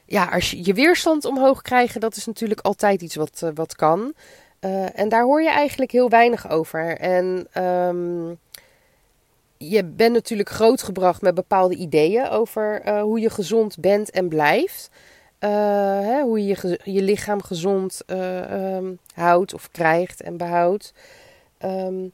ja, 0.04 0.24
als 0.24 0.50
je 0.50 0.64
je 0.64 0.74
weerstand 0.74 1.24
omhoog 1.24 1.62
krijgen, 1.62 2.00
dat 2.00 2.16
is 2.16 2.26
natuurlijk 2.26 2.60
altijd 2.60 3.02
iets 3.02 3.14
wat, 3.14 3.50
wat 3.54 3.76
kan. 3.76 4.14
Uh, 4.60 4.98
en 4.98 5.08
daar 5.08 5.22
hoor 5.22 5.42
je 5.42 5.50
eigenlijk 5.50 5.90
heel 5.90 6.08
weinig 6.08 6.50
over. 6.50 6.96
En 6.96 7.46
um, 7.64 8.38
je 9.56 9.84
bent 9.84 10.12
natuurlijk 10.12 10.48
grootgebracht 10.48 11.22
met 11.22 11.34
bepaalde 11.34 11.74
ideeën 11.74 12.28
over 12.28 12.86
uh, 12.86 13.02
hoe 13.02 13.20
je 13.20 13.30
gezond 13.30 13.78
bent 13.78 14.10
en 14.10 14.28
blijft. 14.28 14.90
Hè, 15.38 16.22
hoe 16.22 16.46
je 16.46 16.78
je, 16.84 17.02
lichaam 17.02 17.42
gezond 17.42 18.02
um, 18.06 18.98
houdt 19.14 19.54
of 19.54 19.70
krijgt 19.70 20.20
en 20.20 20.36
behoudt. 20.36 20.92
Um, 21.64 22.12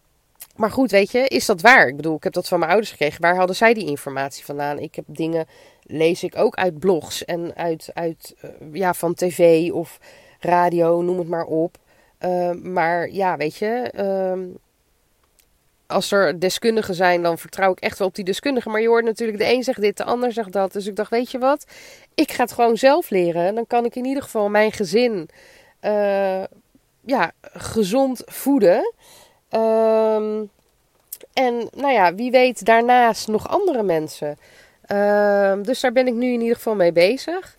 maar 0.57 0.71
goed, 0.71 0.91
weet 0.91 1.11
je, 1.11 1.19
is 1.19 1.47
dat 1.47 1.61
waar? 1.61 1.89
Ik 1.89 1.97
bedoel, 1.97 2.17
ik 2.17 2.25
heb 2.25 2.33
dat 2.33 2.49
van 2.49 2.59
mijn 2.59 2.71
ouders 2.71 2.93
gekregen. 2.93 3.21
Waar 3.21 3.37
hadden 3.37 3.57
zij 3.57 3.75
die 3.75 3.87
informatie 3.87 4.45
vandaan? 4.45 4.79
Ik 4.79 4.95
heb 4.95 5.05
dingen, 5.09 5.47
lees 5.83 6.23
ik 6.23 6.39
ook 6.39 6.55
uit 6.55 6.79
blogs 6.79 7.25
en 7.25 7.55
uit, 7.57 7.91
uit 7.95 8.35
ja, 8.73 8.95
van 8.95 9.15
tv 9.15 9.71
of 9.73 9.99
radio, 10.41 11.03
noem 11.03 11.19
het 11.19 11.29
maar 11.29 11.45
op. 11.45 11.77
Uh, 12.25 12.51
maar 12.51 13.11
ja, 13.11 13.37
weet 13.37 13.57
je, 13.57 13.93
uh, 13.97 14.55
als 15.87 16.11
er 16.11 16.41
deskundigen 16.41 16.95
zijn, 16.95 17.23
dan 17.23 17.39
vertrouw 17.39 17.73
ik 17.73 17.81
echt 17.81 17.99
wel 17.99 18.09
op 18.09 18.15
die 18.15 18.25
deskundigen. 18.25 18.71
Maar 18.71 18.81
je 18.81 18.89
hoort 18.89 19.05
natuurlijk, 19.05 19.39
de 19.39 19.53
een 19.53 19.63
zegt 19.63 19.81
dit, 19.81 19.97
de 19.97 20.05
ander 20.05 20.33
zegt 20.33 20.53
dat. 20.53 20.73
Dus 20.73 20.87
ik 20.87 20.97
dacht, 20.97 21.11
weet 21.11 21.31
je 21.31 21.39
wat, 21.39 21.67
ik 22.15 22.33
ga 22.33 22.43
het 22.43 22.53
gewoon 22.53 22.77
zelf 22.77 23.11
leren. 23.11 23.55
Dan 23.55 23.67
kan 23.67 23.85
ik 23.85 23.97
in 23.97 24.05
ieder 24.05 24.23
geval 24.23 24.49
mijn 24.49 24.73
gezin 24.73 25.29
uh, 25.83 26.45
ja, 27.01 27.33
gezond 27.53 28.23
voeden. 28.27 28.93
Um, 29.51 30.51
en 31.33 31.69
nou 31.71 31.93
ja, 31.93 32.15
wie 32.15 32.31
weet 32.31 32.65
daarnaast 32.65 33.29
nog 33.29 33.49
andere 33.49 33.83
mensen. 33.83 34.39
Dus 35.63 35.81
daar 35.81 35.93
ben 35.93 36.07
ik 36.07 36.15
nu 36.15 36.33
in 36.33 36.41
ieder 36.41 36.57
geval 36.57 36.75
mee 36.75 36.93
bezig. 36.93 37.57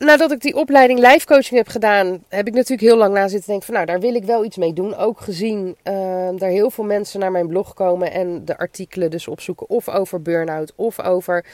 Nadat 0.00 0.32
ik 0.32 0.40
die 0.40 0.56
opleiding 0.56 0.98
life 0.98 1.26
coaching 1.26 1.56
heb 1.56 1.68
gedaan, 1.68 2.24
heb 2.28 2.46
ik 2.46 2.54
natuurlijk 2.54 2.88
heel 2.88 2.96
lang 2.96 3.14
na 3.14 3.28
zitten 3.28 3.48
denken 3.48 3.66
van 3.66 3.74
nou, 3.74 3.86
daar 3.86 4.00
wil 4.00 4.14
ik 4.14 4.24
wel 4.24 4.44
iets 4.44 4.56
mee 4.56 4.72
doen. 4.72 4.96
Ook 4.96 5.20
gezien 5.20 5.76
uh, 5.84 6.28
daar 6.36 6.50
heel 6.50 6.70
veel 6.70 6.84
mensen 6.84 7.20
naar 7.20 7.30
mijn 7.30 7.46
blog 7.46 7.74
komen 7.74 8.12
en 8.12 8.44
de 8.44 8.58
artikelen 8.58 9.10
dus 9.10 9.28
opzoeken 9.28 9.68
of 9.68 9.88
over 9.88 10.22
burn-out 10.22 10.72
of 10.76 11.00
over 11.00 11.44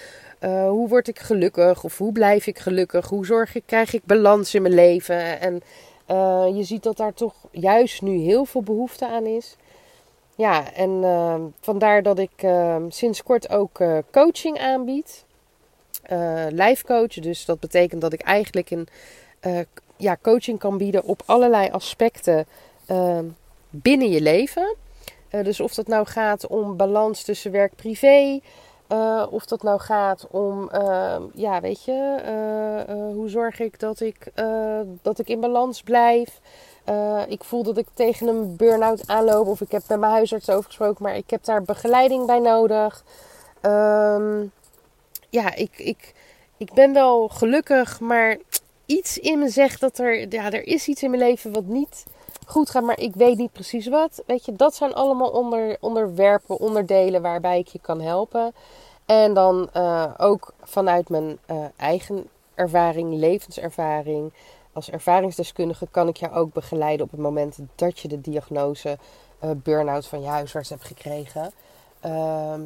uh, 0.40 0.68
hoe 0.68 0.88
word 0.88 1.08
ik 1.08 1.18
gelukkig 1.18 1.84
of 1.84 1.98
hoe 1.98 2.12
blijf 2.12 2.46
ik 2.46 2.58
gelukkig, 2.58 3.08
hoe 3.08 3.26
zorg 3.26 3.54
ik, 3.54 3.62
krijg 3.66 3.94
ik 3.94 4.04
balans 4.04 4.54
in 4.54 4.62
mijn 4.62 4.74
leven. 4.74 5.40
En 5.40 5.62
uh, 6.10 6.56
je 6.56 6.62
ziet 6.62 6.82
dat 6.82 6.96
daar 6.96 7.14
toch 7.14 7.34
juist 7.50 8.02
nu 8.02 8.16
heel 8.18 8.44
veel 8.44 8.62
behoefte 8.62 9.08
aan 9.08 9.26
is. 9.26 9.56
Ja, 10.36 10.72
en 10.72 10.90
uh, 10.90 11.34
vandaar 11.60 12.02
dat 12.02 12.18
ik 12.18 12.42
uh, 12.42 12.76
sinds 12.88 13.22
kort 13.22 13.50
ook 13.50 13.80
uh, 13.80 13.98
coaching 14.10 14.58
aanbied. 14.58 15.24
Life 16.48 16.84
coach, 16.84 17.14
dus 17.14 17.44
dat 17.44 17.60
betekent 17.60 18.00
dat 18.00 18.12
ik 18.12 18.20
eigenlijk 18.20 18.70
een 18.70 18.88
ja, 19.96 20.16
coaching 20.22 20.58
kan 20.58 20.78
bieden 20.78 21.04
op 21.04 21.22
allerlei 21.26 21.70
aspecten 21.70 22.46
ehm, 22.86 23.24
binnen 23.70 24.10
je 24.10 24.20
leven. 24.20 24.76
dus 25.42 25.60
of 25.60 25.74
dat 25.74 25.86
nou 25.86 26.06
gaat 26.06 26.46
om 26.46 26.76
balans 26.76 27.22
tussen 27.22 27.50
werk-privé, 27.50 28.40
of 29.30 29.46
dat 29.46 29.62
nou 29.62 29.80
gaat 29.80 30.26
om, 30.30 30.70
uh, 30.74 31.16
ja, 31.34 31.60
weet 31.60 31.84
je, 31.84 32.22
hoe 33.14 33.28
zorg 33.28 33.60
ik 33.60 33.80
dat 33.80 34.00
ik, 34.00 34.32
dat 35.02 35.18
ik 35.18 35.28
in 35.28 35.40
balans 35.40 35.82
blijf? 35.82 36.40
ik 37.28 37.44
voel 37.44 37.62
dat 37.62 37.76
ik 37.76 37.86
tegen 37.94 38.28
een 38.28 38.56
burn-out 38.56 39.02
aanloop, 39.06 39.46
of 39.46 39.60
ik 39.60 39.70
heb 39.70 39.82
met 39.88 39.98
mijn 39.98 40.12
huisarts 40.12 40.50
over 40.50 40.64
gesproken, 40.64 41.02
maar 41.02 41.16
ik 41.16 41.30
heb 41.30 41.44
daar 41.44 41.62
begeleiding 41.62 42.26
bij 42.26 42.38
nodig. 42.38 43.04
Um, 43.62 44.52
ja, 45.36 45.54
ik, 45.54 45.78
ik, 45.78 46.14
ik 46.56 46.72
ben 46.72 46.92
wel 46.92 47.28
gelukkig, 47.28 48.00
maar 48.00 48.38
iets 48.86 49.18
in 49.18 49.38
me 49.38 49.48
zegt 49.48 49.80
dat 49.80 49.98
er, 49.98 50.32
ja, 50.32 50.50
er 50.50 50.66
is 50.66 50.86
iets 50.88 51.02
in 51.02 51.10
mijn 51.10 51.22
leven 51.22 51.52
wat 51.52 51.64
niet 51.64 52.04
goed 52.46 52.70
gaat, 52.70 52.82
maar 52.82 52.98
ik 52.98 53.14
weet 53.14 53.36
niet 53.36 53.52
precies 53.52 53.86
wat. 53.86 54.22
Weet 54.26 54.44
je, 54.44 54.52
dat 54.52 54.74
zijn 54.74 54.94
allemaal 54.94 55.30
onder, 55.30 55.76
onderwerpen, 55.80 56.58
onderdelen 56.58 57.22
waarbij 57.22 57.58
ik 57.58 57.68
je 57.68 57.78
kan 57.80 58.00
helpen. 58.00 58.54
En 59.06 59.34
dan 59.34 59.68
uh, 59.76 60.14
ook 60.16 60.52
vanuit 60.62 61.08
mijn 61.08 61.38
uh, 61.50 61.64
eigen 61.76 62.28
ervaring, 62.54 63.14
levenservaring. 63.14 64.32
Als 64.72 64.90
ervaringsdeskundige 64.90 65.86
kan 65.90 66.08
ik 66.08 66.16
jou 66.16 66.34
ook 66.34 66.52
begeleiden 66.52 67.06
op 67.06 67.10
het 67.10 67.20
moment 67.20 67.58
dat 67.74 67.98
je 67.98 68.08
de 68.08 68.20
diagnose 68.20 68.98
uh, 69.44 69.50
burn-out 69.62 70.06
van 70.06 70.20
je 70.20 70.26
huisarts 70.26 70.68
hebt 70.68 70.84
gekregen. 70.84 71.52
Ehm, 72.00 72.62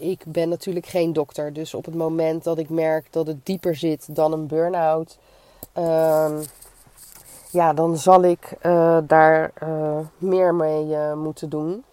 ik 0.00 0.22
ben 0.26 0.48
natuurlijk 0.48 0.86
geen 0.86 1.12
dokter, 1.12 1.52
dus 1.52 1.74
op 1.74 1.84
het 1.84 1.94
moment 1.94 2.44
dat 2.44 2.58
ik 2.58 2.68
merk 2.68 3.06
dat 3.10 3.26
het 3.26 3.46
dieper 3.46 3.76
zit 3.76 4.14
dan 4.14 4.32
een 4.32 4.46
burn-out, 4.46 5.18
um, 5.78 6.42
ja, 7.50 7.72
dan 7.72 7.96
zal 7.96 8.22
ik 8.22 8.52
uh, 8.62 8.98
daar 9.06 9.52
uh, 9.62 9.98
meer 10.18 10.54
mee 10.54 10.86
uh, 10.86 11.14
moeten 11.14 11.48
doen. 11.48 11.84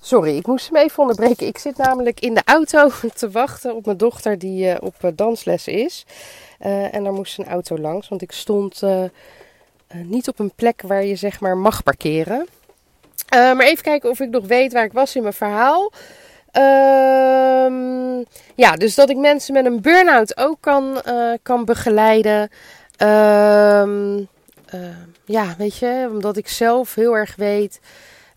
Sorry, 0.00 0.36
ik 0.36 0.46
moest 0.46 0.68
hem 0.68 0.76
even 0.76 0.98
onderbreken. 0.98 1.46
Ik 1.46 1.58
zit 1.58 1.76
namelijk 1.76 2.20
in 2.20 2.34
de 2.34 2.42
auto 2.44 2.88
te 3.14 3.30
wachten 3.30 3.74
op 3.74 3.84
mijn 3.84 3.96
dochter 3.96 4.38
die 4.38 4.82
op 4.82 4.94
dansles 5.14 5.66
is. 5.66 6.06
en 6.58 7.04
daar 7.04 7.12
moest 7.12 7.38
een 7.38 7.48
auto 7.48 7.78
langs, 7.78 8.08
want 8.08 8.22
ik 8.22 8.32
stond 8.32 8.82
niet 10.04 10.28
op 10.28 10.38
een 10.38 10.52
plek 10.54 10.82
waar 10.82 11.04
je 11.04 11.16
zeg 11.16 11.40
maar 11.40 11.56
mag 11.56 11.82
parkeren. 11.82 12.46
Maar 13.32 13.66
even 13.66 13.82
kijken 13.82 14.10
of 14.10 14.20
ik 14.20 14.30
nog 14.30 14.46
weet 14.46 14.72
waar 14.72 14.84
ik 14.84 14.92
was 14.92 15.16
in 15.16 15.22
mijn 15.22 15.34
verhaal. 15.34 15.92
Ehm, 16.50 18.18
ja, 18.54 18.76
dus 18.76 18.94
dat 18.94 19.10
ik 19.10 19.16
mensen 19.16 19.54
met 19.54 19.64
een 19.64 19.80
burn-out 19.80 20.36
ook 20.36 20.56
kan, 20.60 21.02
kan 21.42 21.64
begeleiden. 21.64 22.50
Um, 22.98 24.28
uh, 24.74 24.80
ja, 25.24 25.54
weet 25.58 25.76
je, 25.76 26.08
omdat 26.10 26.36
ik 26.36 26.48
zelf 26.48 26.94
heel 26.94 27.16
erg 27.16 27.36
weet 27.36 27.80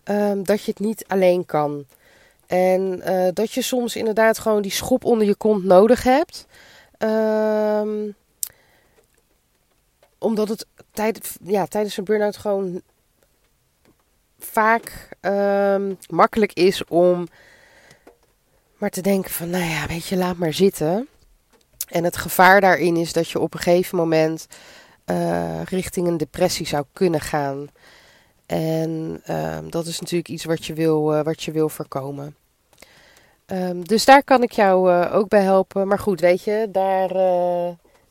um, 0.04 0.44
dat 0.44 0.64
je 0.64 0.70
het 0.70 0.80
niet 0.80 1.04
alleen 1.06 1.46
kan. 1.46 1.84
En 2.46 3.02
dat 3.34 3.52
je 3.52 3.62
soms 3.62 3.96
inderdaad 3.96 4.38
gewoon 4.38 4.62
die 4.62 4.70
schop 4.70 5.04
onder 5.04 5.26
je 5.26 5.34
kont 5.34 5.64
nodig 5.64 6.02
hebt. 6.02 6.46
Omdat 10.18 10.48
het 10.48 10.66
tijd, 10.92 11.36
ja, 11.42 11.66
tijdens 11.66 11.96
een 11.96 12.04
burn-out 12.04 12.36
gewoon 12.36 12.82
vaak 14.38 15.08
makkelijk 16.08 16.52
is 16.52 16.84
om 16.84 17.28
maar 18.78 18.90
te 18.90 19.00
denken 19.00 19.30
van, 19.30 19.50
nou 19.50 19.64
ja, 19.64 19.86
weet 19.86 20.06
je, 20.06 20.16
laat 20.16 20.36
maar 20.36 20.52
zitten. 20.52 21.08
En 21.88 22.04
het 22.04 22.16
gevaar 22.16 22.60
daarin 22.60 22.96
is 22.96 23.12
dat 23.12 23.28
je 23.28 23.40
op 23.40 23.54
een 23.54 23.60
gegeven 23.60 23.98
moment 23.98 24.46
uh, 25.06 25.62
richting 25.62 26.06
een 26.06 26.16
depressie 26.16 26.66
zou 26.66 26.84
kunnen 26.92 27.20
gaan. 27.20 27.68
En 28.46 29.22
uh, 29.30 29.58
dat 29.68 29.86
is 29.86 30.00
natuurlijk 30.00 30.28
iets 30.28 30.44
wat 30.44 30.66
je 30.66 30.72
wil, 30.72 31.14
uh, 31.14 31.22
wat 31.22 31.42
je 31.42 31.52
wil 31.52 31.68
voorkomen. 31.68 32.36
Um, 33.46 33.84
dus 33.84 34.04
daar 34.04 34.24
kan 34.24 34.42
ik 34.42 34.52
jou 34.52 35.04
ook 35.08 35.28
bij 35.28 35.42
helpen. 35.42 35.88
Maar 35.88 35.98
goed, 35.98 36.20
weet 36.20 36.42
je, 36.44 36.68
daar, 36.72 37.08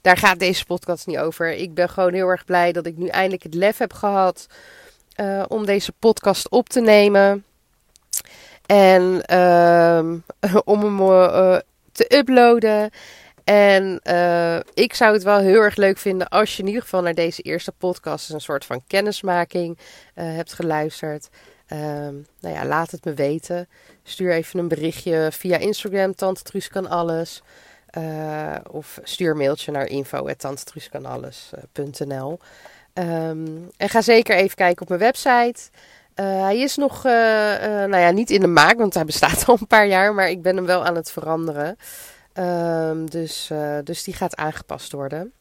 daar 0.02 0.18
gaat 0.18 0.40
deze 0.40 0.66
podcast 0.66 1.08
niet 1.08 1.18
over. 1.18 1.52
Ik 1.52 1.74
ben 1.74 1.90
gewoon 1.90 2.14
heel 2.14 2.28
erg 2.28 2.46
blij 2.46 2.72
dat 2.72 2.86
ik 2.86 2.98
nu 2.98 3.08
eindelijk 3.08 3.44
het 3.44 3.54
lef 3.54 3.78
heb 3.78 3.94
gehad 3.94 4.48
om 5.48 5.66
deze 5.66 5.92
podcast 5.92 6.50
op 6.50 6.70
te 6.70 6.82
nemen. 6.82 7.46
En 8.66 9.26
ehm, 9.26 10.18
om 10.74 10.82
hem 10.82 10.98
te 11.92 12.16
uploaden. 12.18 12.90
En 13.44 14.00
uh, 14.04 14.60
ik 14.74 14.94
zou 14.94 15.14
het 15.14 15.24
wel 15.24 15.40
heel 15.40 15.62
erg 15.62 15.76
leuk 15.76 15.98
vinden 15.98 16.28
als 16.28 16.56
je 16.56 16.62
in 16.62 16.68
ieder 16.68 16.82
geval 16.82 17.02
naar 17.02 17.14
deze 17.14 17.42
eerste 17.42 17.72
podcast 17.72 18.30
een 18.30 18.42
soort 18.42 18.66
van 18.66 18.84
kennismaking 18.88 19.78
hebt 20.14 20.54
geluisterd. 20.54 21.30
Um, 21.72 22.26
nou 22.40 22.56
ja, 22.56 22.66
laat 22.66 22.92
het 22.92 23.06
me 23.06 23.14
weten. 23.14 23.68
Stuur 24.04 24.32
even 24.32 24.60
een 24.60 24.68
berichtje 24.68 25.30
via 25.32 25.58
Instagram, 25.58 26.16
Tante 26.16 26.44
Truus 26.44 26.68
kan 26.68 26.90
alles. 26.90 27.42
Of 28.72 29.00
stuur 29.04 29.32
een 29.32 29.38
mailtje 29.38 29.72
naar 29.72 29.88
info.tantetruuskanalles.nl 29.88 32.40
ehm, 32.96 33.48
En 33.78 33.90
ga 33.90 34.02
zeker 34.02 34.36
even 34.36 34.56
kijken 34.56 34.82
op 34.82 34.88
mijn 34.88 35.00
website. 35.00 35.70
hij 36.16 36.60
is 36.60 36.76
nog, 36.76 37.04
nou 37.04 37.98
ja, 37.98 38.12
niet 38.12 38.30
in 38.30 38.40
de 38.40 38.48
maak, 38.48 38.78
want 38.78 38.94
hij 38.94 39.06
bestaat 39.06 39.46
al 39.48 39.58
een 39.60 39.68
paar 39.68 39.88
jaar. 39.88 40.14
Maar 40.14 40.30
ik 40.30 40.42
ben 40.42 40.56
hem 40.56 40.66
wel 40.66 40.86
aan 40.86 40.96
het 40.96 41.12
veranderen. 41.12 41.78
Um, 42.34 43.10
dus, 43.10 43.50
dus 43.84 44.04
die 44.04 44.14
gaat 44.14 44.36
aangepast 44.36 44.92
worden. 44.92 45.34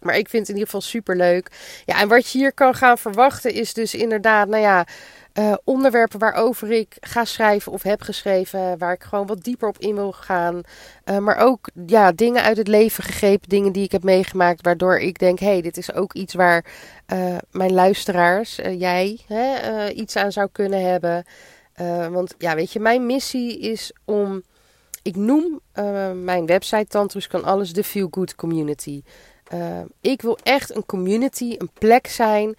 Maar 0.00 0.16
ik 0.16 0.28
vind 0.28 0.46
het 0.46 0.48
in 0.48 0.54
ieder 0.54 0.70
geval 0.70 0.80
super 0.80 1.16
leuk. 1.16 1.50
Ja, 1.84 2.00
en 2.00 2.08
wat 2.08 2.30
je 2.30 2.38
hier 2.38 2.52
kan 2.52 2.74
gaan 2.74 2.98
verwachten 2.98 3.52
is 3.52 3.74
dus 3.74 3.94
inderdaad, 3.94 4.48
nou 4.48 4.62
ja, 4.62 4.86
uh, 5.34 5.54
onderwerpen 5.64 6.18
waarover 6.18 6.70
ik 6.70 6.96
ga 7.00 7.24
schrijven 7.24 7.72
of 7.72 7.82
heb 7.82 8.02
geschreven, 8.02 8.78
waar 8.78 8.92
ik 8.92 9.02
gewoon 9.02 9.26
wat 9.26 9.44
dieper 9.44 9.68
op 9.68 9.78
in 9.78 9.94
wil 9.94 10.12
gaan. 10.12 10.60
Uh, 11.04 11.18
maar 11.18 11.36
ook 11.36 11.68
ja, 11.86 12.12
dingen 12.12 12.42
uit 12.42 12.56
het 12.56 12.68
leven 12.68 13.04
gegrepen, 13.04 13.48
dingen 13.48 13.72
die 13.72 13.84
ik 13.84 13.92
heb 13.92 14.02
meegemaakt, 14.02 14.64
waardoor 14.64 14.98
ik 14.98 15.18
denk: 15.18 15.38
hé, 15.38 15.46
hey, 15.46 15.60
dit 15.60 15.76
is 15.76 15.92
ook 15.92 16.12
iets 16.12 16.34
waar 16.34 16.64
uh, 17.12 17.36
mijn 17.50 17.72
luisteraars, 17.72 18.56
jij, 18.78 19.20
hè, 19.26 19.88
iets 19.90 20.16
aan 20.16 20.32
zou 20.32 20.48
kunnen 20.52 20.82
hebben. 20.90 21.24
want 22.12 22.34
ja, 22.38 22.54
weet 22.54 22.72
je, 22.72 22.80
mijn 22.80 23.06
missie 23.06 23.58
is 23.58 23.92
om. 24.04 24.42
Ik 25.02 25.16
noem 25.16 25.60
mijn 26.14 26.46
website 26.46 26.86
Tantrus 26.86 27.26
kan 27.26 27.44
alles 27.44 27.72
de 27.72 27.84
Feel 27.84 28.08
Good 28.10 28.34
Community. 28.34 29.02
Ik 30.00 30.22
wil 30.22 30.38
echt 30.42 30.74
een 30.76 30.86
community, 30.86 31.54
een 31.58 31.70
plek 31.78 32.06
zijn 32.06 32.56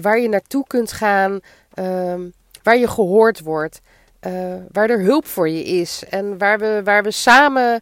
waar 0.00 0.18
je 0.18 0.28
naartoe 0.28 0.64
kunt 0.66 0.92
gaan. 0.92 1.40
Ehm, 1.74 2.20
waar 2.64 2.76
je 2.76 2.88
gehoord 2.88 3.40
wordt, 3.40 3.80
uh, 4.26 4.54
waar 4.72 4.90
er 4.90 5.00
hulp 5.00 5.26
voor 5.26 5.48
je 5.48 5.64
is 5.64 6.04
en 6.10 6.38
waar 6.38 6.58
we, 6.58 6.80
waar 6.84 7.02
we 7.02 7.10
samen 7.10 7.80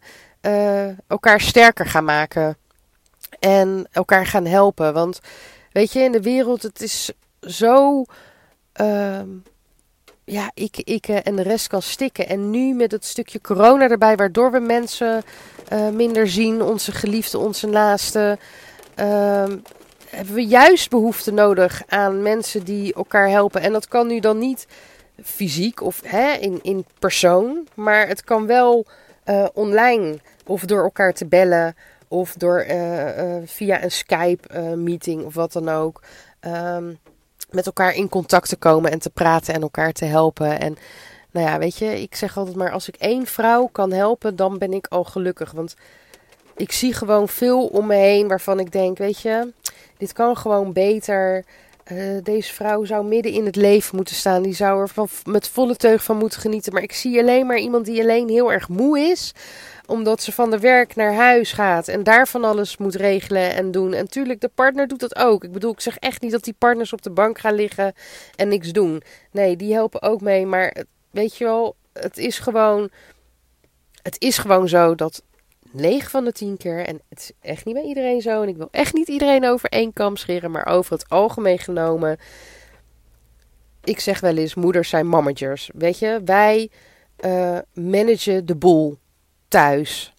elkaar 1.07 1.41
sterker 1.41 1.85
gaan 1.85 2.03
maken 2.03 2.57
en 3.39 3.87
elkaar 3.91 4.25
gaan 4.25 4.45
helpen. 4.45 4.93
Want 4.93 5.19
weet 5.71 5.93
je, 5.93 5.99
in 5.99 6.11
de 6.11 6.21
wereld, 6.21 6.61
het 6.61 6.81
is 6.81 7.11
zo. 7.41 8.03
Uh, 8.81 9.21
ja, 10.25 10.51
ik, 10.53 10.77
ik 10.77 11.07
en 11.07 11.35
de 11.35 11.41
rest 11.41 11.67
kan 11.67 11.81
stikken. 11.81 12.27
En 12.27 12.49
nu 12.49 12.73
met 12.73 12.91
het 12.91 13.05
stukje 13.05 13.41
corona 13.41 13.89
erbij, 13.89 14.15
waardoor 14.15 14.51
we 14.51 14.59
mensen 14.59 15.23
uh, 15.73 15.89
minder 15.89 16.27
zien, 16.27 16.61
onze 16.61 16.91
geliefden, 16.91 17.39
onze 17.39 17.67
naasten. 17.67 18.39
Uh, 18.99 19.43
hebben 20.09 20.33
we 20.33 20.45
juist 20.45 20.89
behoefte 20.89 21.31
nodig 21.31 21.81
aan 21.87 22.21
mensen 22.21 22.63
die 22.63 22.93
elkaar 22.93 23.29
helpen. 23.29 23.61
En 23.61 23.71
dat 23.71 23.87
kan 23.87 24.07
nu 24.07 24.19
dan 24.19 24.37
niet 24.37 24.67
fysiek 25.23 25.81
of 25.81 26.01
hè, 26.05 26.31
in, 26.31 26.59
in 26.61 26.85
persoon, 26.99 27.67
maar 27.73 28.07
het 28.07 28.23
kan 28.23 28.45
wel 28.45 28.85
uh, 29.25 29.45
online 29.53 30.19
of 30.45 30.61
door 30.61 30.83
elkaar 30.83 31.13
te 31.13 31.25
bellen 31.25 31.75
of 32.07 32.33
door 32.33 32.65
via 33.45 33.83
een 33.83 33.91
Skype-meeting 33.91 35.23
of 35.23 35.33
wat 35.33 35.51
dan 35.53 35.69
ook. 35.69 36.01
Um, 36.41 36.99
met 37.53 37.65
elkaar 37.65 37.95
in 37.95 38.09
contact 38.09 38.49
te 38.49 38.55
komen 38.55 38.91
en 38.91 38.99
te 38.99 39.09
praten 39.09 39.53
en 39.53 39.61
elkaar 39.61 39.91
te 39.91 40.05
helpen. 40.05 40.59
En 40.59 40.77
nou 41.31 41.47
ja, 41.47 41.57
weet 41.59 41.77
je, 41.77 42.01
ik 42.01 42.15
zeg 42.15 42.37
altijd 42.37 42.55
maar: 42.55 42.71
als 42.71 42.87
ik 42.87 42.95
één 42.95 43.25
vrouw 43.25 43.69
kan 43.71 43.91
helpen, 43.91 44.35
dan 44.35 44.57
ben 44.57 44.73
ik 44.73 44.87
al 44.87 45.03
gelukkig. 45.03 45.51
Want 45.51 45.75
ik 46.55 46.71
zie 46.71 46.93
gewoon 46.93 47.27
veel 47.27 47.65
om 47.65 47.87
me 47.87 47.95
heen 47.95 48.27
waarvan 48.27 48.59
ik 48.59 48.71
denk: 48.71 48.97
weet 48.97 49.21
je, 49.21 49.53
dit 49.97 50.13
kan 50.13 50.37
gewoon 50.37 50.73
beter. 50.73 51.45
Uh, 51.91 52.17
deze 52.23 52.53
vrouw 52.53 52.83
zou 52.83 53.05
midden 53.05 53.31
in 53.31 53.45
het 53.45 53.55
leven 53.55 53.95
moeten 53.95 54.15
staan. 54.15 54.41
Die 54.41 54.55
zou 54.55 54.81
er 54.81 54.89
van, 54.89 55.07
met 55.25 55.47
volle 55.47 55.75
teug 55.75 56.03
van 56.03 56.17
moeten 56.17 56.41
genieten. 56.41 56.73
Maar 56.73 56.81
ik 56.81 56.93
zie 56.93 57.19
alleen 57.19 57.45
maar 57.45 57.57
iemand 57.57 57.85
die 57.85 58.01
alleen 58.01 58.29
heel 58.29 58.51
erg 58.51 58.69
moe 58.69 58.99
is. 58.99 59.33
Omdat 59.85 60.21
ze 60.21 60.31
van 60.31 60.51
de 60.51 60.59
werk 60.59 60.95
naar 60.95 61.13
huis 61.13 61.51
gaat. 61.51 61.87
En 61.87 62.03
daar 62.03 62.27
van 62.27 62.43
alles 62.43 62.77
moet 62.77 62.95
regelen 62.95 63.53
en 63.53 63.71
doen. 63.71 63.93
En 63.93 64.07
tuurlijk, 64.07 64.41
de 64.41 64.51
partner 64.55 64.87
doet 64.87 64.99
dat 64.99 65.15
ook. 65.15 65.43
Ik 65.43 65.51
bedoel, 65.51 65.71
ik 65.71 65.79
zeg 65.79 65.97
echt 65.97 66.21
niet 66.21 66.31
dat 66.31 66.43
die 66.43 66.55
partners 66.57 66.93
op 66.93 67.01
de 67.01 67.11
bank 67.11 67.39
gaan 67.39 67.53
liggen 67.53 67.93
en 68.35 68.47
niks 68.47 68.71
doen. 68.71 69.03
Nee, 69.31 69.55
die 69.55 69.73
helpen 69.73 70.01
ook 70.01 70.21
mee. 70.21 70.45
Maar 70.45 70.83
weet 71.11 71.37
je 71.37 71.43
wel, 71.43 71.75
het 71.93 72.17
is 72.17 72.39
gewoon. 72.39 72.89
Het 74.01 74.21
is 74.21 74.37
gewoon 74.37 74.67
zo 74.67 74.95
dat 74.95 75.23
9 75.73 76.09
van 76.09 76.23
de 76.23 76.31
10 76.31 76.57
keer, 76.57 76.85
en 76.85 77.01
het 77.09 77.19
is 77.19 77.31
echt 77.41 77.65
niet 77.65 77.75
bij 77.75 77.83
iedereen 77.83 78.21
zo, 78.21 78.41
en 78.41 78.47
ik 78.47 78.57
wil 78.57 78.67
echt 78.71 78.93
niet 78.93 79.07
iedereen 79.07 79.45
over 79.45 79.69
één 79.69 79.93
kam 79.93 80.17
scheren, 80.17 80.51
maar 80.51 80.65
over 80.65 80.93
het 80.93 81.09
algemeen 81.09 81.59
genomen. 81.59 82.17
Ik 83.83 83.99
zeg 83.99 84.19
wel 84.19 84.37
eens, 84.37 84.55
moeders 84.55 84.89
zijn 84.89 85.07
managers. 85.07 85.69
Weet 85.73 85.99
je, 85.99 86.21
wij 86.25 86.69
uh, 87.25 87.57
managen 87.73 88.45
de 88.45 88.55
boel 88.55 88.97
thuis. 89.53 90.13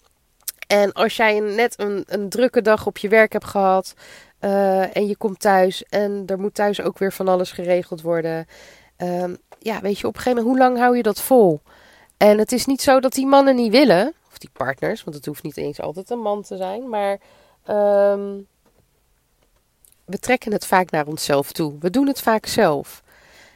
En 0.66 0.92
als 0.92 1.16
jij 1.16 1.40
net 1.40 1.80
een, 1.80 2.04
een 2.06 2.28
drukke 2.28 2.62
dag 2.62 2.86
op 2.86 2.98
je 2.98 3.08
werk 3.08 3.32
hebt 3.32 3.44
gehad 3.44 3.94
uh, 4.40 4.96
en 4.96 5.06
je 5.06 5.16
komt 5.16 5.40
thuis 5.40 5.84
en 5.84 6.22
er 6.26 6.40
moet 6.40 6.54
thuis 6.54 6.80
ook 6.80 6.98
weer 6.98 7.12
van 7.12 7.28
alles 7.28 7.52
geregeld 7.52 8.02
worden. 8.02 8.46
Uh, 8.98 9.24
ja, 9.58 9.80
weet 9.80 9.98
je, 9.98 10.06
op 10.06 10.14
een 10.14 10.20
gegeven 10.20 10.42
moment, 10.42 10.46
hoe 10.46 10.58
lang 10.58 10.78
hou 10.78 10.96
je 10.96 11.02
dat 11.02 11.20
vol? 11.20 11.60
En 12.16 12.38
het 12.38 12.52
is 12.52 12.66
niet 12.66 12.82
zo 12.82 13.00
dat 13.00 13.12
die 13.12 13.26
mannen 13.26 13.56
niet 13.56 13.72
willen 13.72 14.14
die 14.44 14.64
partners, 14.64 15.04
want 15.04 15.16
het 15.16 15.26
hoeft 15.26 15.42
niet 15.42 15.56
eens 15.56 15.80
altijd 15.80 16.10
een 16.10 16.18
man 16.18 16.42
te 16.42 16.56
zijn, 16.56 16.88
maar 16.88 17.12
um, 17.68 18.46
we 20.04 20.18
trekken 20.18 20.52
het 20.52 20.66
vaak 20.66 20.90
naar 20.90 21.06
onszelf 21.06 21.52
toe. 21.52 21.74
We 21.80 21.90
doen 21.90 22.06
het 22.06 22.20
vaak 22.20 22.46
zelf. 22.46 23.02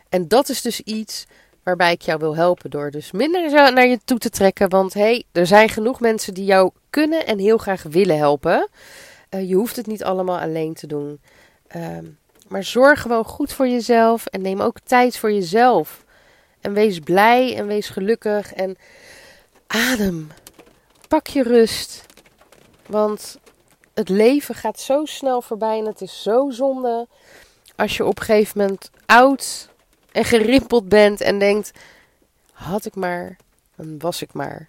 En 0.09 0.29
dat 0.29 0.49
is 0.49 0.63
dus 0.63 0.81
iets 0.81 1.27
waarbij 1.69 1.93
ik 1.93 2.03
jou 2.03 2.19
wil 2.19 2.37
helpen 2.37 2.71
door 2.71 2.91
dus 2.91 3.13
minder 3.13 3.51
naar 3.51 3.87
je 3.87 3.99
toe 4.05 4.19
te 4.19 4.31
trekken. 4.31 4.69
Want 4.69 4.95
hé, 4.95 5.01
hey, 5.01 5.25
er 5.33 5.47
zijn 5.47 5.69
genoeg 5.69 6.01
mensen 6.01 6.35
die 6.35 6.45
jou 6.45 6.71
kunnen 6.91 7.27
en 7.27 7.39
heel 7.39 7.59
graag 7.59 7.83
willen 7.83 8.17
helpen. 8.17 8.69
Uh, 9.31 9.49
je 9.49 9.55
hoeft 9.55 9.77
het 9.77 9.87
niet 9.87 10.05
allemaal 10.05 10.39
alleen 10.39 10.75
te 10.75 10.87
doen. 10.87 11.21
Um, 11.77 12.19
maar 12.49 12.65
zorg 12.65 13.01
gewoon 13.03 13.25
goed 13.25 13.53
voor 13.53 13.69
jezelf 13.69 14.27
en 14.27 14.43
neem 14.43 14.61
ook 14.61 14.77
tijd 14.85 15.19
voor 15.19 15.33
jezelf. 15.33 16.05
En 16.61 16.73
wees 16.73 16.99
blij 16.99 17.57
en 17.57 17.67
wees 17.67 17.89
gelukkig 17.89 18.53
en 18.55 18.77
adem. 19.67 20.29
Pak 21.09 21.27
je 21.27 21.43
rust. 21.43 22.05
Want 22.87 23.39
het 23.95 24.09
leven 24.09 24.55
gaat 24.55 24.81
zo 24.81 25.05
snel 25.05 25.43
voorbij 25.43 25.79
en 25.79 25.87
het 25.87 26.01
is 26.01 26.23
zo 26.23 26.51
zonde 26.51 27.07
als 27.77 27.97
je 27.97 28.05
op 28.05 28.19
een 28.19 28.25
gegeven 28.25 28.61
moment 28.61 28.91
oud 29.07 29.69
en 30.13 30.25
gerimpeld 30.25 30.89
bent 30.89 31.21
en 31.21 31.39
denkt: 31.39 31.71
had 32.53 32.85
ik 32.85 32.95
maar, 32.95 33.37
dan 33.77 33.99
was 33.99 34.23
ik 34.23 34.33
maar. 34.33 34.69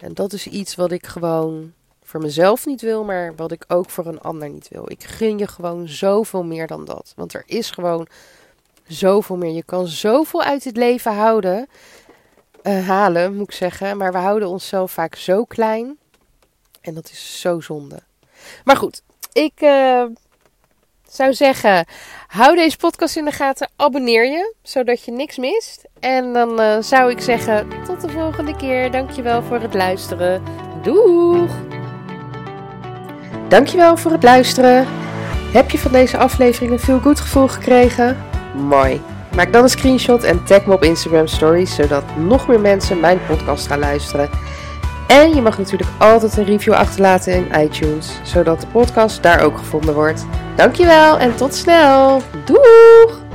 En 0.00 0.14
dat 0.14 0.32
is 0.32 0.46
iets 0.46 0.74
wat 0.74 0.92
ik 0.92 1.06
gewoon 1.06 1.72
voor 2.02 2.20
mezelf 2.20 2.66
niet 2.66 2.80
wil, 2.80 3.04
maar 3.04 3.34
wat 3.36 3.52
ik 3.52 3.64
ook 3.68 3.90
voor 3.90 4.06
een 4.06 4.20
ander 4.20 4.50
niet 4.50 4.68
wil. 4.68 4.90
Ik 4.90 5.04
gun 5.04 5.38
je 5.38 5.46
gewoon 5.46 5.88
zoveel 5.88 6.44
meer 6.44 6.66
dan 6.66 6.84
dat. 6.84 7.12
Want 7.16 7.32
er 7.32 7.42
is 7.46 7.70
gewoon 7.70 8.08
zoveel 8.86 9.36
meer. 9.36 9.52
Je 9.54 9.62
kan 9.62 9.86
zoveel 9.86 10.42
uit 10.42 10.64
het 10.64 10.76
leven 10.76 11.14
houden 11.14 11.68
uh, 12.62 12.88
halen, 12.88 13.34
moet 13.34 13.48
ik 13.48 13.54
zeggen. 13.54 13.96
Maar 13.96 14.12
we 14.12 14.18
houden 14.18 14.48
onszelf 14.48 14.92
vaak 14.92 15.14
zo 15.14 15.44
klein. 15.44 15.98
En 16.80 16.94
dat 16.94 17.10
is 17.10 17.40
zo 17.40 17.60
zonde. 17.60 18.02
Maar 18.64 18.76
goed, 18.76 19.02
ik 19.32 19.60
uh, 19.60 20.04
zou 21.12 21.34
zeggen: 21.34 21.84
hou 22.26 22.56
deze 22.56 22.76
podcast 22.76 23.16
in 23.16 23.24
de 23.24 23.30
gaten. 23.30 23.70
Abonneer 23.76 24.24
je, 24.24 24.54
zodat 24.62 25.04
je 25.04 25.12
niks 25.12 25.36
mist. 25.36 25.84
En 26.00 26.32
dan 26.32 26.60
uh, 26.60 26.76
zou 26.80 27.10
ik 27.10 27.20
zeggen: 27.20 27.68
tot 27.86 28.00
de 28.00 28.08
volgende 28.08 28.56
keer. 28.56 28.90
Dankjewel 28.90 29.42
voor 29.42 29.60
het 29.60 29.74
luisteren. 29.74 30.42
Doeg! 30.82 31.50
Dankjewel 33.48 33.96
voor 33.96 34.10
het 34.10 34.22
luisteren. 34.22 34.86
Heb 35.52 35.70
je 35.70 35.78
van 35.78 35.92
deze 35.92 36.16
aflevering 36.16 36.72
een 36.72 36.80
veel 36.80 37.00
goed 37.00 37.20
gevoel 37.20 37.48
gekregen? 37.48 38.16
Mooi. 38.54 39.00
Maak 39.34 39.52
dan 39.52 39.62
een 39.62 39.68
screenshot 39.68 40.24
en 40.24 40.44
tag 40.44 40.66
me 40.66 40.74
op 40.74 40.82
Instagram 40.82 41.26
Stories, 41.26 41.74
zodat 41.74 42.16
nog 42.16 42.48
meer 42.48 42.60
mensen 42.60 43.00
mijn 43.00 43.20
podcast 43.26 43.66
gaan 43.66 43.78
luisteren. 43.78 44.30
En 45.08 45.34
je 45.34 45.42
mag 45.42 45.58
natuurlijk 45.58 45.90
altijd 45.98 46.36
een 46.36 46.44
review 46.44 46.72
achterlaten 46.72 47.32
in 47.32 47.60
iTunes, 47.60 48.20
zodat 48.22 48.60
de 48.60 48.66
podcast 48.66 49.22
daar 49.22 49.40
ook 49.40 49.58
gevonden 49.58 49.94
wordt. 49.94 50.26
Dankjewel 50.56 51.18
en 51.18 51.36
tot 51.36 51.54
snel. 51.54 52.22
Doeg! 52.44 53.27